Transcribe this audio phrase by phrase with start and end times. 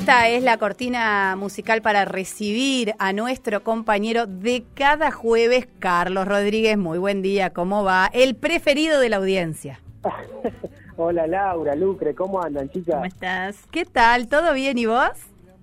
[0.00, 6.78] Esta es la cortina musical para recibir a nuestro compañero de cada jueves, Carlos Rodríguez.
[6.78, 8.08] Muy buen día, ¿cómo va?
[8.14, 9.78] El preferido de la audiencia.
[10.96, 12.94] Hola Laura, Lucre, ¿cómo andan chicas?
[12.94, 13.66] ¿Cómo estás?
[13.70, 14.26] ¿Qué tal?
[14.28, 15.10] ¿Todo bien y vos?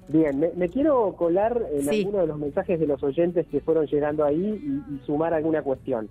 [0.08, 4.24] Bien, me, quiero colar en alguno de los mensajes de los oyentes que fueron llegando
[4.24, 6.10] ahí y sumar alguna cuestión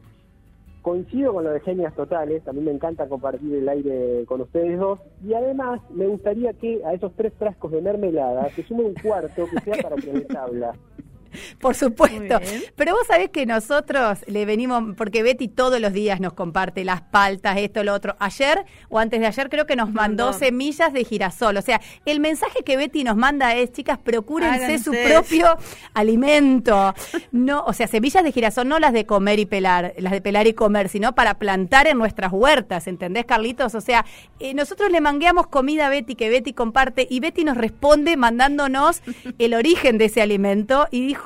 [0.86, 4.78] coincido con lo de Genias Totales, a mí me encanta compartir el aire con ustedes
[4.78, 8.94] dos, y además me gustaría que a esos tres frascos de mermelada se sume un
[8.94, 9.96] cuarto que sea para
[10.40, 10.76] habla.
[11.60, 12.40] Por supuesto.
[12.74, 17.02] Pero vos sabés que nosotros le venimos, porque Betty todos los días nos comparte las
[17.02, 18.16] paltas, esto, lo otro.
[18.18, 21.56] Ayer o antes de ayer creo que nos mandó semillas de girasol.
[21.56, 25.56] O sea, el mensaje que Betty nos manda es, chicas, procúrense su propio
[25.94, 26.94] alimento.
[27.32, 30.46] No, o sea, semillas de girasol, no las de comer y pelar, las de pelar
[30.46, 33.74] y comer, sino para plantar en nuestras huertas, ¿entendés, Carlitos?
[33.74, 34.04] O sea,
[34.40, 39.02] eh, nosotros le mangueamos comida a Betty que Betty comparte y Betty nos responde mandándonos
[39.38, 41.25] el origen de ese alimento y dijo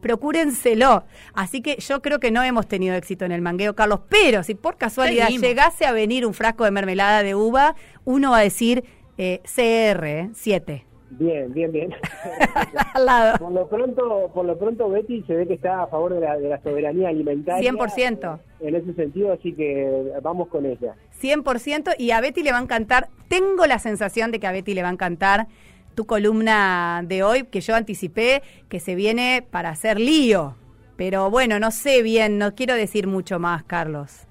[0.00, 1.04] procúrenselo.
[1.34, 4.54] Así que yo creo que no hemos tenido éxito en el mangueo, Carlos, pero si
[4.54, 8.84] por casualidad llegase a venir un frasco de mermelada de uva, uno va a decir
[9.18, 10.84] eh, CR, 7.
[11.10, 11.90] Bien, bien, bien.
[13.38, 16.36] Por lo pronto, por lo pronto Betty se ve que está a favor de la,
[16.36, 17.72] de la soberanía alimentaria.
[17.72, 18.38] 100%.
[18.60, 20.94] En ese sentido, así que vamos con ella.
[21.20, 24.74] 100% y a Betty le va a encantar, tengo la sensación de que a Betty
[24.74, 25.46] le va a encantar
[25.98, 30.54] tu columna de hoy, que yo anticipé que se viene para hacer lío.
[30.96, 34.28] Pero bueno, no sé bien, no quiero decir mucho más, Carlos.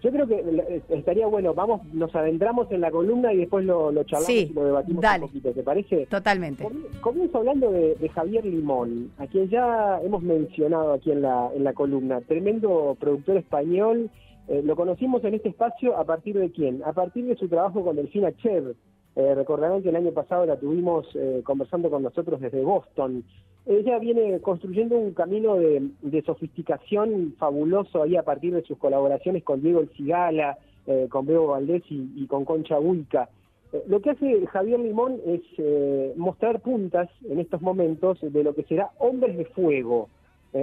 [0.00, 3.92] Yo creo que eh, estaría bueno, vamos, nos adentramos en la columna y después lo,
[4.04, 6.06] charlamos y lo debatimos un poquito, ¿te parece?
[6.06, 6.68] Totalmente.
[7.00, 11.72] Comienzo hablando de, Javier Limón, a quien ya hemos mencionado aquí en la, en la
[11.72, 14.08] columna, tremendo productor español.
[14.46, 16.80] Eh, lo conocimos en este espacio a partir de quién?
[16.84, 18.76] A partir de su trabajo con Delfina Chev,
[19.14, 23.24] eh, recordarán que el año pasado la tuvimos eh, conversando con nosotros desde Boston.
[23.66, 29.62] Ella viene construyendo un camino de, sofisticación fabuloso ahí a partir de sus colaboraciones con
[29.62, 33.28] Diego El Cigala, eh, con Bebo Valdés y, con Concha Buica.
[33.72, 38.64] Eh, lo que hace Javier Limón es mostrar puntas en estos momentos de lo que
[38.64, 40.08] será Hombres de Fuego,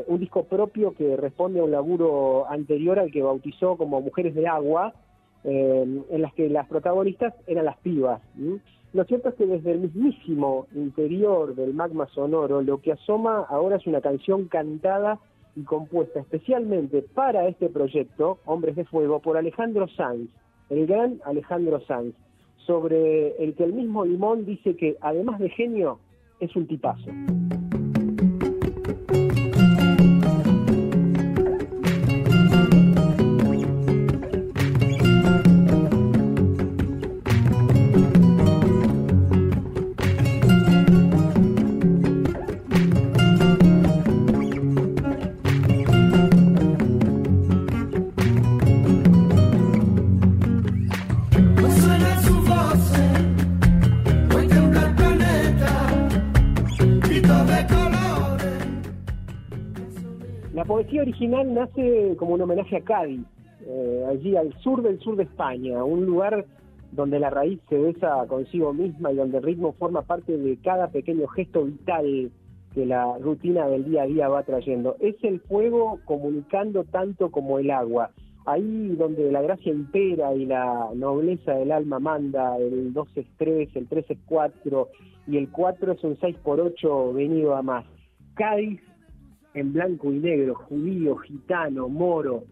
[0.07, 4.47] un disco propio que responde a un laburo anterior al que bautizó como Mujeres de
[4.47, 4.93] Agua,
[5.43, 8.21] eh, en las que las protagonistas eran las pibas.
[8.91, 13.77] Lo cierto es que desde el mismísimo interior del magma sonoro, lo que asoma ahora
[13.77, 15.19] es una canción cantada
[15.55, 20.29] y compuesta especialmente para este proyecto, Hombres de Fuego, por Alejandro Sanz,
[20.69, 22.15] el gran Alejandro Sanz,
[22.65, 25.99] sobre el que el mismo Limón dice que, además de genio,
[26.39, 27.09] es un tipazo.
[60.79, 63.25] Poesía original nace como un homenaje a Cádiz,
[63.67, 66.45] eh, allí al sur del sur de España, un lugar
[66.93, 70.87] donde la raíz se besa consigo misma y donde el ritmo forma parte de cada
[70.87, 72.31] pequeño gesto vital
[72.73, 74.95] que la rutina del día a día va trayendo.
[75.01, 78.11] Es el fuego comunicando tanto como el agua.
[78.45, 83.75] Ahí donde la gracia impera y la nobleza del alma manda, el 2 es 3,
[83.75, 84.87] el 3 es 4
[85.27, 87.85] y el 4 es un 6 por 8 venido a más.
[88.35, 88.79] Cádiz
[89.59, 92.43] en blanco y negro, judío, gitano, moro,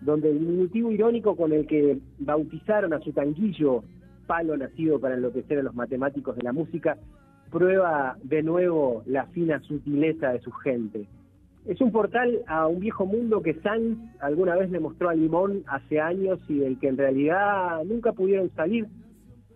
[0.00, 3.84] donde el diminutivo irónico con el que bautizaron a su tanguillo,
[4.26, 6.98] palo nacido para enloquecer a los matemáticos de la música,
[7.50, 11.06] prueba de nuevo la fina sutileza de su gente.
[11.66, 15.62] Es un portal a un viejo mundo que Sanz alguna vez le mostró a Limón
[15.68, 18.86] hace años y del que en realidad nunca pudieron salir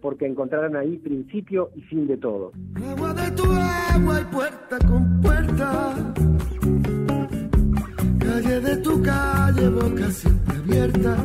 [0.00, 2.52] porque encontraron ahí principio y fin de todo.
[2.76, 6.14] Agua de tu agua y puerta con puerta
[8.47, 11.17] calle de tu calle, boca siempre abierta.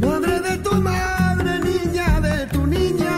[0.00, 3.16] Madre de tu madre, niña de tu niña,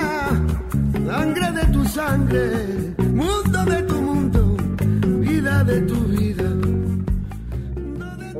[1.07, 2.45] sangre de tu sangre,
[2.99, 4.57] mundo de tu mundo,
[5.21, 6.49] vida de tu vida.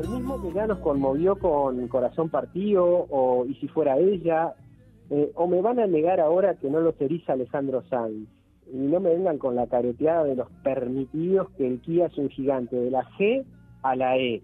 [0.01, 4.53] El mismo que ya nos conmovió con Corazón Partido o Y si fuera ella,
[5.09, 8.27] eh, o me van a negar ahora que no lo eriza Alejandro Sanz
[8.71, 12.29] y no me vengan con la careteada de los permitidos que el Kia es un
[12.29, 13.43] gigante, de la G
[13.83, 14.41] a la E.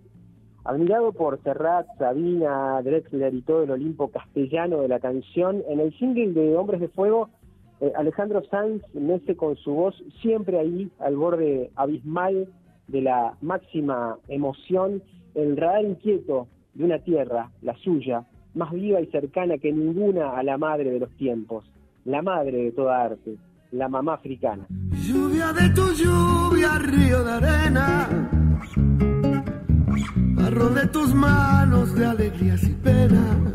[0.64, 5.92] Admirado por Serrat, Sabina, Drexler y todo el Olimpo castellano de la canción, en el
[5.98, 7.30] single de Hombres de Fuego
[7.82, 12.48] Eh, Alejandro Sanz mece con su voz siempre ahí, al borde abismal
[12.88, 15.02] de la máxima emoción,
[15.34, 18.24] el radar inquieto de una tierra, la suya,
[18.54, 21.66] más viva y cercana que ninguna a la madre de los tiempos,
[22.06, 23.38] la madre de toda arte,
[23.72, 24.66] la mamá africana.
[24.92, 28.08] Lluvia de tu lluvia, río de arena,
[30.36, 33.54] barro de tus manos de alegrías y penas,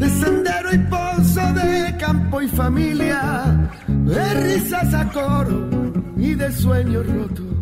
[0.00, 5.68] de sendero y pozo, de campo y familia, de risas a coro
[6.16, 7.54] y de sueños rotos,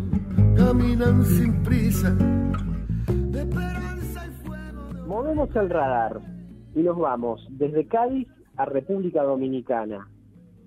[0.55, 5.05] caminan sin prisa, de esperanza y fuego.
[5.07, 6.21] Movemos el radar
[6.73, 10.07] y nos vamos desde Cádiz a República Dominicana.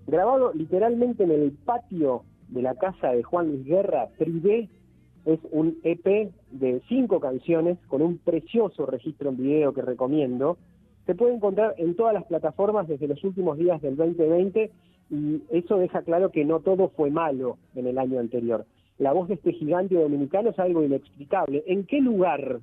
[0.06, 4.68] Grabado literalmente en el patio de la casa de Juan Luis Guerra, Privé
[5.24, 10.58] es un EP de cinco canciones con un precioso registro en video que recomiendo.
[11.06, 14.70] Se puede encontrar en todas las plataformas desde los últimos días del 2020
[15.10, 18.66] y eso deja claro que no todo fue malo en el año anterior.
[18.98, 21.64] La voz de este gigante dominicano es algo inexplicable.
[21.66, 22.60] ¿En qué lugar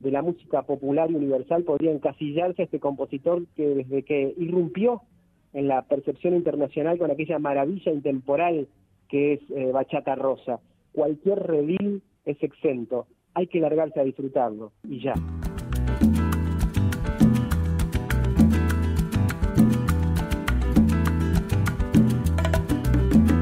[0.00, 5.00] de la música popular y universal podría encasillarse este compositor que desde que irrumpió
[5.54, 8.68] en la percepción internacional con aquella maravilla intemporal
[9.08, 10.60] que es eh, Bachata Rosa?
[10.92, 13.06] Cualquier redil es exento.
[13.32, 14.72] Hay que largarse a disfrutarlo.
[14.88, 15.14] Y ya.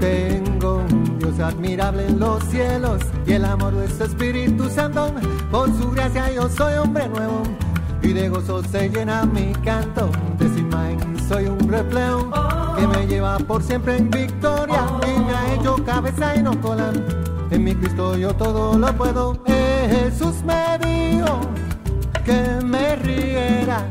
[0.01, 5.13] Tengo un Dios admirable en los cielos y el amor de su Espíritu Santo.
[5.51, 7.43] Por su gracia yo soy hombre nuevo
[8.03, 10.11] y de gozo se llena mi canto.
[11.73, 12.31] Reflejo
[12.77, 16.93] que me lleva por siempre en victoria y me ha hecho cabeza y no cola.
[17.51, 19.43] En mi Cristo yo todo lo puedo.
[19.47, 21.41] Jesús me dijo
[22.25, 23.89] que me riera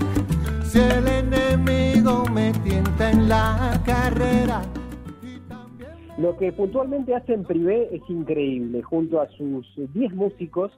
[0.63, 4.62] si el enemigo me tienta en la carrera.
[6.18, 8.84] Lo que puntualmente hace en privé es increíble.
[8.84, 10.72] Junto a sus 10 músicos,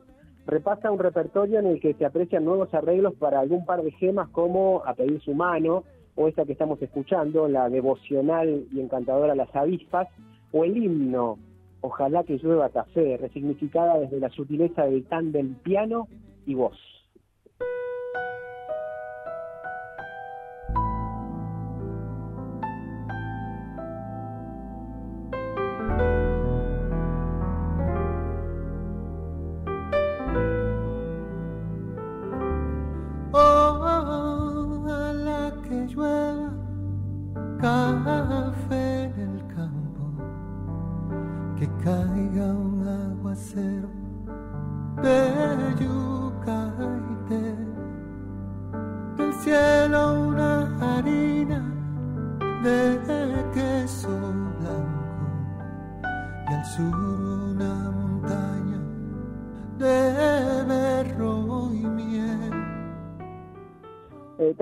[0.48, 4.30] repasa un repertorio en el que se aprecian nuevos arreglos para algún par de gemas
[4.30, 5.84] como A Pedir su mano,
[6.16, 10.08] o esta que estamos escuchando, la devocional y encantadora Las Avispas,
[10.52, 11.38] o el himno
[11.86, 16.08] Ojalá que llueva café, resignificada desde la sutileza del tan del piano
[16.46, 16.78] y voz.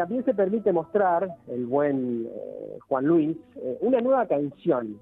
[0.02, 4.98] También se permite mostrar, el buen eh, Juan Luis, eh, una nueva canción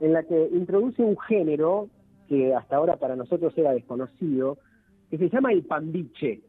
[0.00, 1.88] en la que introduce un género
[2.28, 4.58] que hasta ahora para nosotros era desconocido,
[5.08, 6.40] que se llama el pambiche,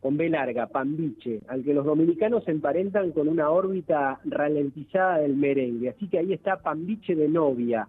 [0.00, 5.36] con B larga, pambiche, al que los dominicanos se emparentan con una órbita ralentizada del
[5.36, 5.90] merengue.
[5.90, 7.86] Así que ahí está pambiche de novia,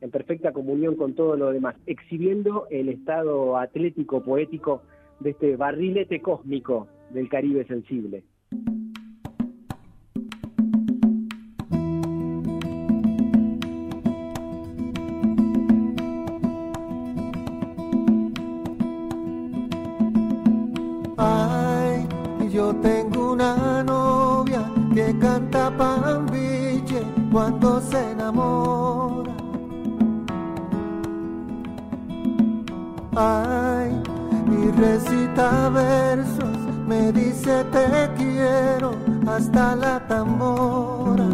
[0.00, 4.82] en perfecta comunión con todo lo demás, exhibiendo el estado atlético poético
[5.20, 8.24] de este barrilete cósmico del Caribe sensible.
[24.98, 27.00] Que canta pambiche
[27.30, 29.32] cuando se enamora.
[33.14, 33.92] Ay,
[34.56, 37.86] y recita versos, me dice te
[38.16, 38.90] quiero
[39.28, 41.28] hasta la tambora.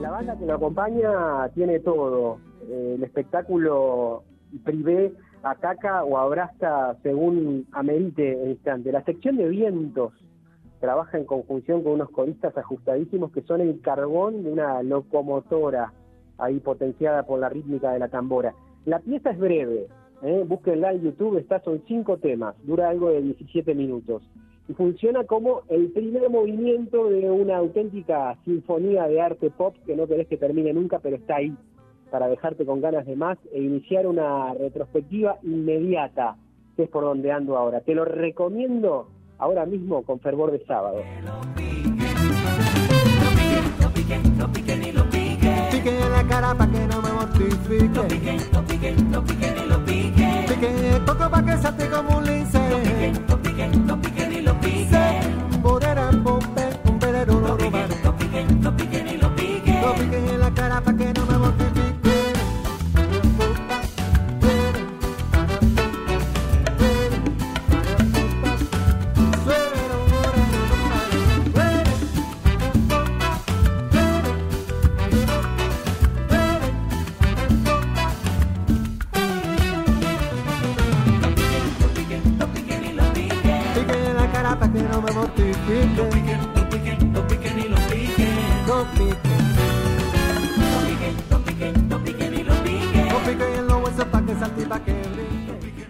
[0.00, 2.38] La banda que lo acompaña tiene todo.
[2.66, 4.22] El espectáculo
[4.64, 8.90] privé ataca o abraza según amerite el instante.
[8.90, 10.14] La sección de vientos
[10.80, 15.92] trabaja en conjunción con unos coristas ajustadísimos que son el carbón de una locomotora
[16.38, 18.54] ahí potenciada por la rítmica de la tambora.
[18.84, 19.88] La pieza es breve,
[20.22, 20.44] ¿eh?
[20.46, 24.22] búsquenla en YouTube, está, son cinco temas, dura algo de 17 minutos
[24.68, 30.06] y funciona como el primer movimiento de una auténtica sinfonía de arte pop que no
[30.06, 31.56] querés que termine nunca, pero está ahí
[32.10, 36.36] para dejarte con ganas de más e iniciar una retrospectiva inmediata,
[36.76, 37.80] que es por donde ando ahora.
[37.80, 41.02] Te lo recomiendo ahora mismo con fervor de sábado.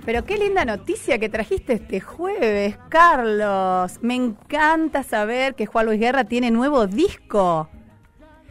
[0.05, 3.99] Pero qué linda noticia que trajiste este jueves, Carlos.
[4.01, 7.69] Me encanta saber que Juan Luis Guerra tiene nuevo disco.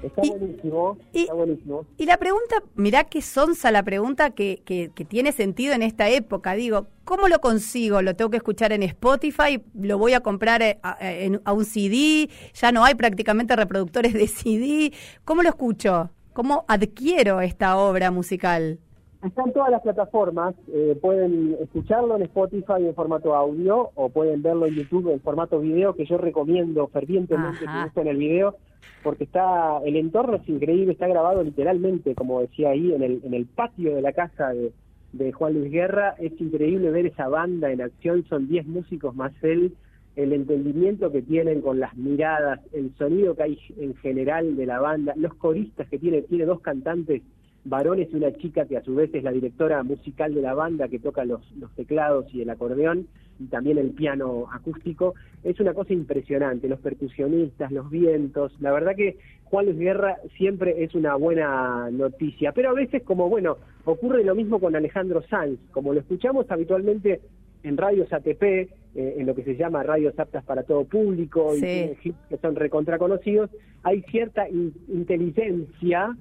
[0.03, 1.85] Está Y- buenísimo, y- está buenísimo.
[1.97, 6.07] Y la pregunta, mirá qué sonsa la pregunta que, que, que tiene sentido en esta
[6.09, 6.53] época.
[6.53, 8.01] Digo, ¿cómo lo consigo?
[8.03, 9.61] ¿Lo tengo que escuchar en Spotify?
[9.73, 12.29] ¿Lo voy a comprar eh, a, a- en- a un CD?
[12.53, 14.93] Ya no hay prácticamente reproductores de CD.
[15.25, 16.11] ¿Cómo lo escucho?
[16.33, 18.77] ¿Cómo adquiero esta obra musical?
[19.25, 24.43] Está en todas las plataformas, eh, pueden escucharlo en Spotify en formato audio o pueden
[24.43, 27.79] verlo en YouTube en formato video, que yo recomiendo fervientemente Ajá.
[27.79, 28.55] que busquen el video,
[29.03, 33.34] porque está el entorno es increíble, está grabado literalmente, como decía ahí, en el, en
[33.34, 34.72] el patio de la casa de,
[35.13, 36.15] de Juan Luis Guerra.
[36.19, 39.74] Es increíble ver esa banda en acción, son 10 músicos más él,
[40.15, 44.79] el entendimiento que tienen con las miradas, el sonido que hay en general de la
[44.79, 47.22] banda, los coristas que tiene, tiene dos cantantes
[47.67, 50.88] varones y una chica que a su vez es la directora musical de la banda
[50.88, 53.07] que toca los, los teclados y el acordeón
[53.39, 55.13] y también el piano acústico.
[55.43, 58.55] Es una cosa impresionante, los percusionistas, los vientos.
[58.59, 63.29] La verdad que Juan Luis Guerra siempre es una buena noticia, pero a veces como,
[63.29, 67.21] bueno, ocurre lo mismo con Alejandro Sanz, como lo escuchamos habitualmente
[67.63, 71.59] en radios ATP, eh, en lo que se llama radios aptas para todo público, y
[71.59, 72.13] Sí.
[72.29, 73.50] que son recontra conocidos,
[73.83, 76.15] hay cierta in- inteligencia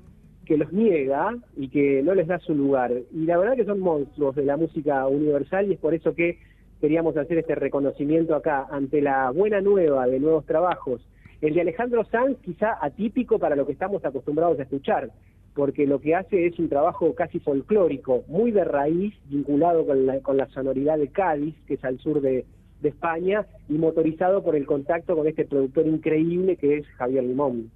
[0.47, 2.93] que los niega y que no les da su lugar.
[3.13, 6.39] Y la verdad que son monstruos de la música universal y es por eso que
[6.81, 11.07] queríamos hacer este reconocimiento acá ante la buena nueva de nuevos trabajos.
[11.41, 15.11] El de Alejandro Sanz quizá atípico para lo que estamos acostumbrados a escuchar,
[15.55, 20.21] porque lo que hace es un trabajo casi folclórico, muy de raíz, vinculado con la,
[20.21, 22.47] con la sonoridad de Cádiz, que es al sur de,
[22.81, 27.71] de España, y motorizado por el contacto con este productor increíble que es Javier Limón.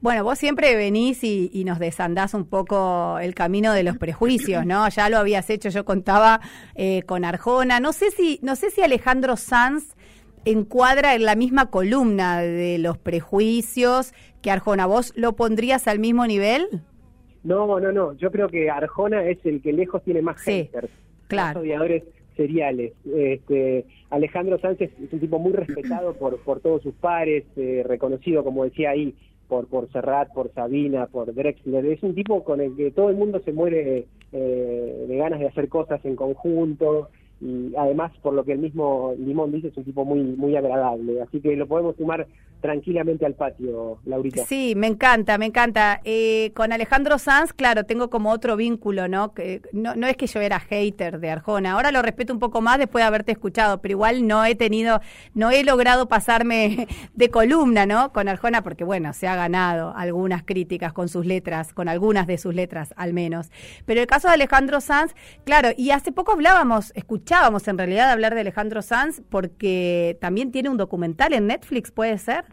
[0.00, 4.64] Bueno, vos siempre venís y, y nos desandás un poco el camino de los prejuicios,
[4.64, 4.88] ¿no?
[4.88, 6.40] Ya lo habías hecho, yo contaba
[6.74, 7.80] eh, con Arjona.
[7.80, 9.94] No sé si, no sé si Alejandro Sanz
[10.44, 14.86] encuadra en la misma columna de los prejuicios que Arjona.
[14.86, 16.66] ¿Vos lo pondrías al mismo nivel?
[17.44, 18.12] No, no, no.
[18.14, 20.90] Yo creo que Arjona es el que lejos tiene más Sí, haters,
[21.28, 21.58] claro.
[21.60, 22.04] más odiadores
[22.36, 22.92] seriales.
[23.16, 28.44] Este, Alejandro Sánchez es un tipo muy respetado por, por todos sus pares, eh, reconocido,
[28.44, 29.14] como decía ahí,
[29.48, 31.86] por, por Serrat, por Sabina, por Drexler.
[31.86, 35.48] Es un tipo con el que todo el mundo se muere eh, de ganas de
[35.48, 37.08] hacer cosas en conjunto.
[37.40, 41.22] Y además, por lo que el mismo Limón dice, es un tipo muy muy agradable.
[41.22, 42.26] Así que lo podemos sumar
[42.60, 44.44] tranquilamente al patio, Laurita.
[44.44, 46.00] Sí, me encanta, me encanta.
[46.04, 49.32] Eh, con Alejandro Sanz, claro, tengo como otro vínculo, ¿no?
[49.34, 52.60] Que no, no es que yo era hater de Arjona, ahora lo respeto un poco
[52.60, 55.00] más después de haberte escuchado, pero igual no he tenido,
[55.34, 58.12] no he logrado pasarme de columna, ¿no?
[58.12, 62.38] Con Arjona, porque bueno, se ha ganado algunas críticas con sus letras, con algunas de
[62.38, 63.50] sus letras al menos.
[63.86, 68.34] Pero el caso de Alejandro Sanz, claro, y hace poco hablábamos, escuchábamos en realidad hablar
[68.34, 72.44] de Alejandro Sanz, porque también tiene un documental en Netflix, ¿puede ser?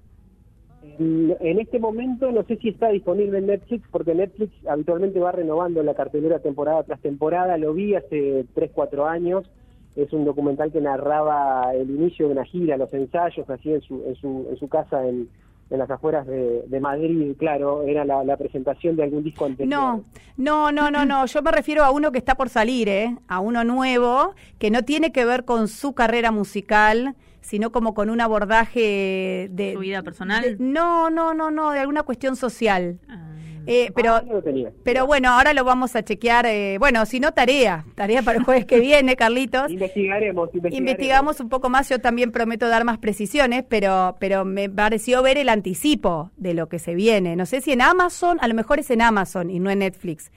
[0.99, 5.31] En en este momento no sé si está disponible en Netflix, porque Netflix habitualmente va
[5.31, 7.57] renovando la cartelera temporada tras temporada.
[7.57, 9.49] Lo vi hace 3, 4 años.
[9.95, 14.03] Es un documental que narraba el inicio de una gira, los ensayos, así en su,
[14.05, 15.29] en su, en su casa en,
[15.69, 17.33] las afueras de, de Madrid.
[17.37, 19.69] Claro, era la, la presentación de algún disco anterior.
[19.69, 20.03] No,
[20.37, 21.25] no, no, no, no.
[21.25, 23.15] Yo me refiero a uno que está por salir, ¿eh?
[23.27, 28.09] A uno nuevo, que no tiene que ver con su carrera musical, sino como con
[28.09, 29.73] un abordaje de...
[29.73, 30.41] ¿Su vida personal?
[30.43, 32.99] de- no, no, no, no, de alguna cuestión social.
[33.07, 33.21] Ah.
[33.67, 34.69] Eh, pero, Ah, no lo tenía.
[34.83, 36.45] pero bueno, ahora lo vamos a chequear.
[36.45, 37.83] eh, bueno, si no, tarea.
[37.95, 39.71] Tarea para el jueves que viene, Carlitos.
[39.71, 40.77] Investigaremos, investigaremos.
[40.77, 45.39] Investigamos un poco más, yo también prometo dar más precisiones, pero, pero me pareció ver
[45.39, 47.35] el anticipo de lo que se viene.
[47.35, 50.31] No sé si en Amazon, a lo mejor es en Amazon y no en Netflix.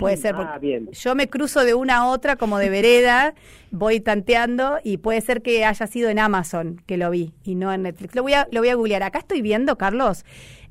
[0.00, 0.90] Puede ser, Ah, porque bien.
[0.90, 3.34] yo me cruzo de una a otra como de vereda,
[3.70, 7.72] voy tanteando y puede ser que haya sido en Amazon que lo vi y no
[7.72, 8.14] en Netflix.
[8.14, 9.02] Lo voy a, lo voy a googlear.
[9.02, 10.24] Acá estoy viendo, Carlos,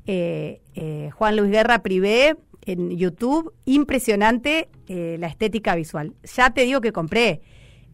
[0.06, 6.12] eh, eh, Juan Luis Guerra Privé en YouTube, impresionante eh, la estética visual.
[6.36, 7.40] Ya te digo que compré,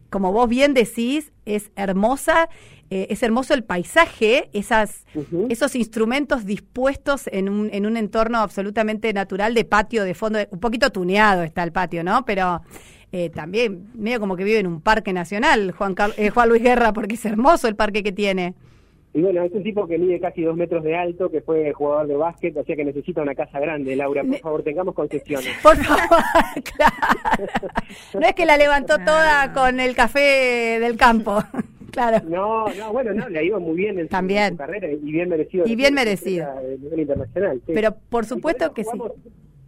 [0.09, 2.49] como vos bien decís, es hermosa,
[2.89, 5.05] es hermoso el paisaje, esas,
[5.49, 10.59] esos instrumentos dispuestos en un, en un entorno absolutamente natural de patio, de fondo, un
[10.59, 12.23] poquito tuneado está el patio, ¿no?
[12.25, 12.61] Pero
[13.33, 15.95] también medio como que vive en un parque nacional, Juan,
[16.33, 18.53] Juan Luis Guerra, porque es hermoso el parque que tiene.
[19.17, 22.05] Y bueno, es un tipo que mide casi dos metros de alto, que fue jugador
[22.05, 24.23] de básquet, o sea que necesita una casa grande, Laura.
[24.23, 25.57] Por favor, tengamos concesiones.
[25.63, 26.23] Por favor,
[26.75, 27.47] claro.
[28.13, 31.41] No es que la levantó toda con el café del campo.
[31.97, 32.29] Claro.
[32.29, 34.51] No, no, bueno, no, le ha ido muy bien en, También.
[34.51, 35.65] Su, carrera y bien merecido.
[35.65, 36.45] Y bien merecido.
[36.51, 37.61] A nivel internacional.
[37.65, 38.97] Pero por supuesto que sí.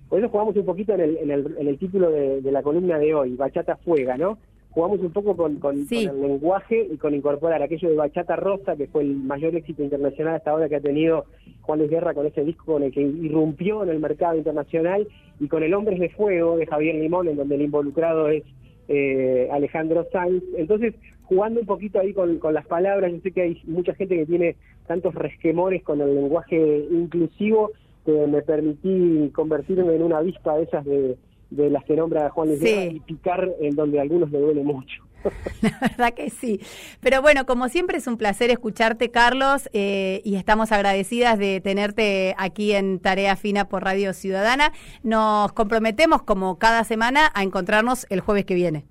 [0.08, 2.62] Por eso jugamos un poquito en el, en el, en el título de, de la
[2.62, 4.38] columna de hoy, Bachata Fuega, ¿no?
[4.72, 8.88] jugamos un poco con, con, el lenguaje y con incorporar aquello de Bachata Rosa, que
[8.88, 11.26] fue el mayor éxito internacional hasta ahora que ha tenido
[11.62, 15.08] Juan Luis Guerra con ese disco con el que irrumpió en el mercado internacional,
[15.40, 18.44] y con el Hombres de Fuego de Javier Limón, en donde el involucrado es
[18.90, 20.44] eh, Alejandro Sanz.
[20.58, 20.94] Entonces,
[21.24, 24.26] jugando un poquito ahí con, con las palabras, yo sé que hay mucha gente que
[24.26, 24.56] tiene
[24.88, 27.72] tantos resquemores con el lenguaje inclusivo,
[28.06, 31.18] que me permití convertirme en una avispa de esas de
[31.50, 35.04] de las que nombra Juan Luis y picar en donde a algunos le duele mucho.
[35.62, 36.62] La verdad que sí.
[37.00, 42.36] Pero bueno, como siempre es un placer escucharte, Carlos, eh, y estamos agradecidas de tenerte
[42.38, 44.72] aquí en Tarea Fina por Radio Ciudadana.
[45.04, 48.86] Nos comprometemos, como cada semana, a encontrarnos el jueves que viene.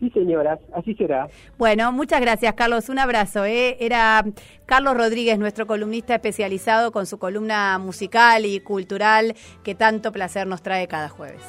[0.00, 1.28] Sí, señoras, así será.
[1.58, 2.88] Bueno, muchas gracias, Carlos.
[2.88, 3.44] Un abrazo.
[3.44, 3.76] ¿eh?
[3.80, 4.24] Era
[4.64, 10.62] Carlos Rodríguez, nuestro columnista especializado con su columna musical y cultural que tanto placer nos
[10.62, 11.42] trae cada jueves.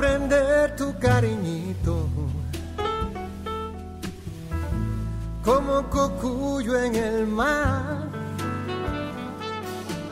[0.00, 2.08] Voy a prender tu cariñito.
[5.44, 8.09] Como cocuyo en el mar